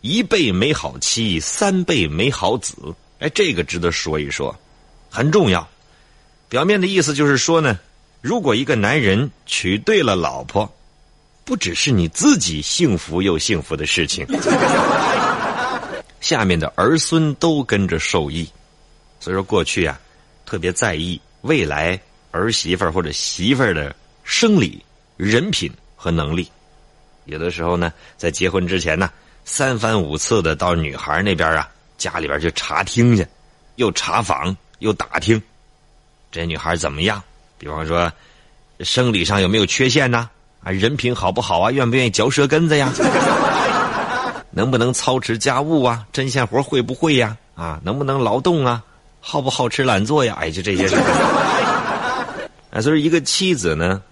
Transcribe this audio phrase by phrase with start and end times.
[0.00, 2.74] 一辈没好妻，三辈没好子。
[3.18, 4.56] 哎，这个值得说一说，
[5.10, 5.68] 很重要。
[6.48, 7.78] 表面的意思就是说呢，
[8.20, 10.72] 如果一个男人娶对了老婆，
[11.44, 14.26] 不只是你自己幸福又幸福的事情，
[16.20, 18.48] 下面的儿孙都跟着受益。
[19.18, 19.98] 所以说，过去啊，
[20.46, 24.84] 特别在意未来儿媳妇或者媳妇儿的生理、
[25.16, 26.48] 人品和能力。
[27.24, 29.10] 有的时候呢，在结婚之前呢，
[29.50, 31.66] 三番五次的到女孩那边啊，
[31.96, 33.26] 家里边去查听去，
[33.76, 35.40] 又查访又打听，
[36.30, 37.20] 这女孩怎么样？
[37.56, 38.12] 比方说，
[38.80, 40.28] 生理上有没有缺陷呢？
[40.62, 41.70] 啊，人品好不好啊？
[41.72, 42.92] 愿不愿意嚼舌根子呀？
[44.52, 46.06] 能不能操持家务啊？
[46.12, 47.34] 针线活会不会呀？
[47.54, 48.84] 啊，能不能劳动啊？
[49.18, 50.36] 好不好吃懒做呀？
[50.38, 50.94] 哎，就这些事
[52.70, 54.02] 啊，所以一个妻子呢，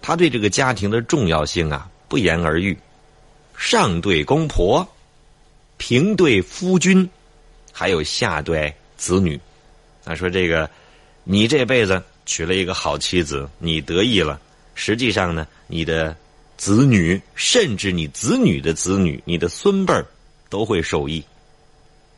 [0.00, 2.76] 她对这个家庭的重要性啊，不言而喻。
[3.58, 4.86] 上对公婆，
[5.78, 7.10] 平对夫君，
[7.72, 9.38] 还有下对子女。
[10.04, 10.70] 啊，说这个，
[11.24, 14.40] 你这辈子娶了一个好妻子，你得意了。
[14.76, 16.16] 实际上呢，你的
[16.56, 20.06] 子女，甚至你子女的子女，你的孙辈儿，
[20.48, 21.22] 都会受益。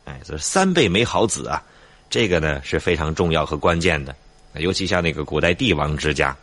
[0.05, 1.61] 哎，这三辈没好子啊。
[2.07, 4.15] 这个呢是非常重要和关键的，
[4.55, 6.37] 尤其像那个古代帝王之家，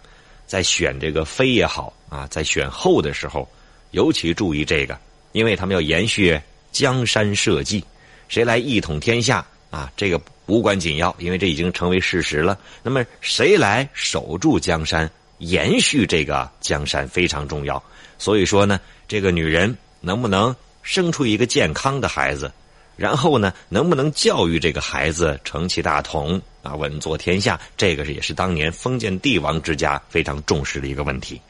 [0.47, 3.49] 在选这个妃也好啊，在选后的时候，
[3.91, 4.99] 尤其注意这个，
[5.33, 6.41] 因为他们要延续
[6.73, 7.83] 江山社稷，
[8.29, 9.91] 谁来一统天下啊？
[9.97, 12.59] 这个无关紧要，因为这已经成为事实了。
[12.83, 17.83] 那么谁来守住江山，延续这个江山非常重要。
[18.19, 22.53] 所以说呢，这个女人能不能生出一个健康的孩子？
[22.97, 27.59] 然后呢，能不能教育这个孩子成其大统啊，稳坐天下？
[27.77, 31.41] 这个也是当年封建帝王之家非常重视的一个问题。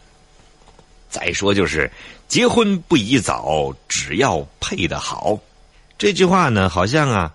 [1.08, 1.90] 再说就是
[2.28, 5.38] 结婚不宜早，只要配得好。
[5.96, 7.32] 这句话呢，好像啊，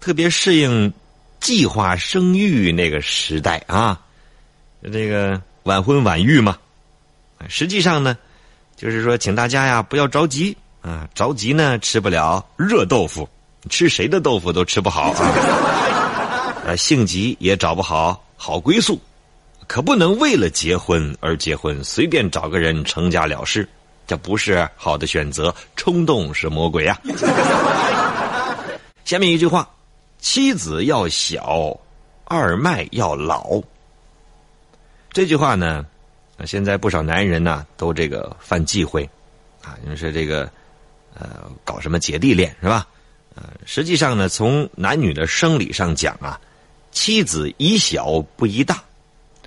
[0.00, 0.92] 特别适应
[1.40, 4.00] 计划生育那个时代啊，
[4.92, 6.56] 这个晚婚晚育嘛。
[7.48, 8.16] 实际上呢，
[8.76, 13.28] 就是说，请大家呀不要着急啊，着急呢吃不了热豆腐。
[13.70, 16.60] 吃谁的豆腐都吃不好啊！
[16.68, 19.00] 呃，性急也找不好好归宿，
[19.66, 23.68] 可不能为了结婚而结婚，随便找个人成家了事，
[24.06, 25.54] 这不是好的选择。
[25.76, 26.98] 冲动是魔鬼啊！
[29.04, 29.68] 下面一句话：
[30.18, 31.76] 妻子要小，
[32.24, 33.60] 二脉要老。
[35.12, 35.84] 这句话呢，
[36.46, 39.08] 现在不少男人呢都这个犯忌讳
[39.62, 40.50] 啊，因为是这个
[41.14, 42.86] 呃搞什么姐弟恋是吧？
[43.34, 46.40] 呃，实际上呢，从男女的生理上讲啊，
[46.92, 48.82] 妻子宜小不宜大。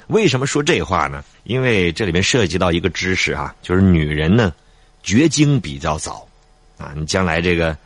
[0.08, 1.24] 为什么说这话呢？
[1.44, 4.54] 因为这里面涉及到一个知识啊，就是女人呢，
[5.04, 6.28] 绝经比较早
[6.78, 7.78] 啊，你将来这个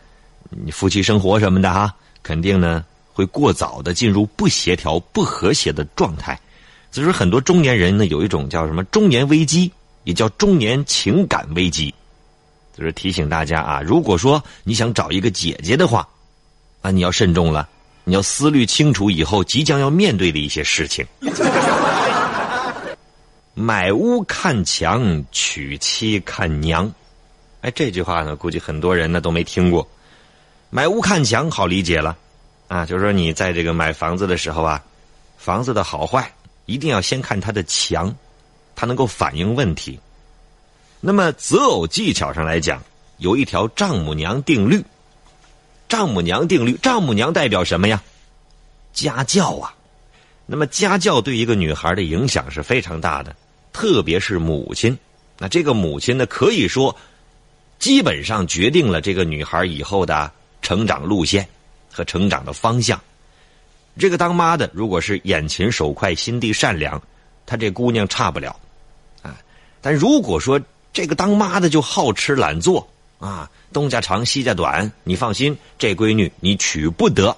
[0.49, 6.39] 你夫妻生活什么的哈，肯定呢会过早的进入不协调、不和谐的状态。
[6.91, 9.71] 所以说，很多中年人呢有一种叫什么中年危机，
[10.03, 11.93] 也叫中年情感危机。
[12.77, 16.07] 就是提醒大家啊，如果说你想找一个姐姐的话，
[16.81, 17.67] 啊，你要慎重了，
[18.03, 21.05] 你要思虑清楚以后即将要面对的一些事情。
[23.53, 26.91] 买屋看墙，娶妻看娘。
[27.61, 29.87] 哎，这句话呢，估计很多人呢都没听过。
[30.69, 32.17] 买屋看墙好理解了，
[32.69, 34.83] 啊，就是说你在这个买房子的时候啊，
[35.37, 36.33] 房子的好坏
[36.65, 38.15] 一定要先看它的墙，
[38.73, 39.99] 它能够反映问题。
[41.01, 42.81] 那么择偶技巧上来讲，
[43.17, 44.83] 有一条丈母娘定律。
[45.89, 48.01] 丈母娘定律，丈母娘代表什么呀？
[48.93, 49.75] 家教啊。
[50.51, 53.33] 那么家教对一个女孩的影响是非常大的，
[53.71, 54.97] 特别是母亲。
[55.37, 56.93] 那这个母亲呢，可以说
[57.79, 60.29] 基本上决定了这个女孩以后的
[60.61, 61.47] 成长路线
[61.89, 62.99] 和成长的方向。
[63.97, 67.01] 这个当妈的，如果是眼勤手快、心地善良，
[67.45, 68.59] 她这姑娘差不了
[69.21, 69.37] 啊。
[69.79, 70.59] 但如果说，
[70.91, 72.85] 这个当妈的就好吃懒做
[73.19, 74.91] 啊，东家长西家短。
[75.05, 77.37] 你放心，这闺女你娶不得。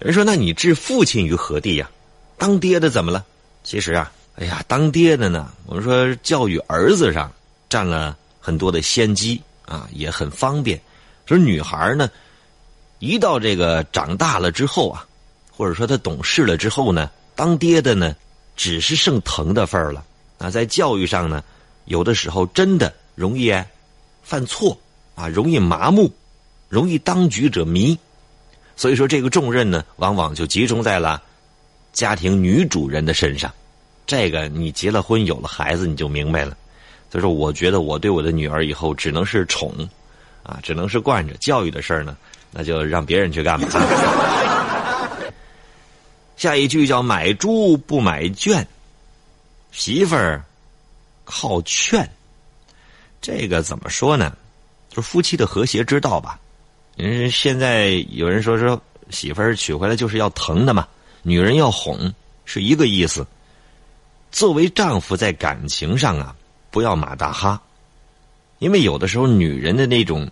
[0.00, 1.90] 人说：“那你置父亲于何地呀？
[2.38, 3.24] 当爹的怎么了？”
[3.62, 7.30] 其实啊，哎呀，当爹的呢，我们说教育儿子上
[7.68, 10.80] 占了很多的先机啊，也很方便。
[11.26, 12.10] 说女孩呢，
[12.98, 15.06] 一到这个长大了之后啊，
[15.54, 18.16] 或者说她懂事了之后呢，当爹的呢，
[18.56, 20.02] 只是剩疼的份儿了。
[20.38, 21.44] 啊，在教育上呢，
[21.84, 23.54] 有的时候真的容易
[24.22, 24.78] 犯错
[25.14, 26.10] 啊，容易麻木，
[26.70, 27.98] 容易当局者迷。
[28.76, 31.22] 所以说，这个重任呢，往往就集中在了
[31.92, 33.52] 家庭女主人的身上。
[34.06, 36.56] 这个你结了婚有了孩子，你就明白了。
[37.10, 39.72] 所以说，我觉得我对我的女儿以后只能是宠，
[40.42, 41.34] 啊，只能是惯着。
[41.34, 42.16] 教育的事儿呢，
[42.50, 43.68] 那就让别人去干吧。
[46.36, 48.66] 下一句叫“买猪不买圈”，
[49.72, 50.42] 媳妇儿
[51.24, 52.08] 靠劝。
[53.20, 54.34] 这个怎么说呢？
[54.88, 56.38] 就是夫妻的和谐之道吧。
[56.96, 60.86] 嗯，现在有人说说媳妇儿娶回来就是要疼的嘛，
[61.22, 62.12] 女人要哄，
[62.44, 63.26] 是一个意思。
[64.30, 66.34] 作为丈夫，在感情上啊，
[66.70, 67.60] 不要马大哈，
[68.58, 70.30] 因为有的时候女人的那种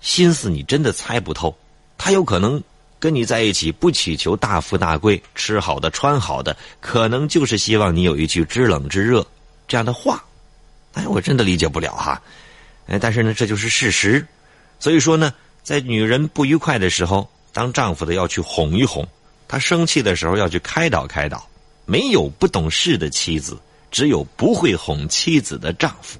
[0.00, 1.56] 心思你真的猜不透，
[1.96, 2.62] 她有可能。
[3.00, 9.24] 跟你在一起，不祈求大富大贵、吃好的、穿好的，可能就是希望你有一句知冷知热
[9.68, 10.24] 这样的话。
[10.94, 12.20] 哎，我真的理解不了哈。
[12.88, 14.26] 哎，但是呢，这就是事实。
[14.80, 15.32] 所以说呢，
[15.68, 19.04] 在女人不愉快的时候，当丈夫的要去哄一哄；
[19.46, 21.46] 她生气的时候要去开导开导。
[21.84, 23.54] 没有不懂事的妻子，
[23.90, 26.18] 只有不会哄妻子的丈夫。